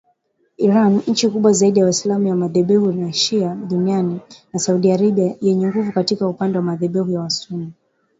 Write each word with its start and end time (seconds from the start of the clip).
Iran, 0.57 1.01
nchi 1.07 1.29
kubwa 1.29 1.53
zaidi 1.53 1.79
ya 1.79 1.85
waislamu 1.85 2.29
wa 2.29 2.35
madhehebu 2.35 2.91
ya 2.91 3.13
shia 3.13 3.55
duniani, 3.55 4.19
na 4.53 4.59
Saudi 4.59 4.91
Arabia 4.91 5.35
yenye 5.41 5.67
nguvu 5.67 5.91
katika 5.91 6.27
upande 6.27 6.59
madhehebu 6.59 7.11
ya 7.11 7.19
wasunni 7.19 7.73